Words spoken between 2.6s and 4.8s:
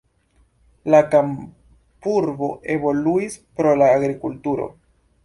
evoluis pro la agrikulturo.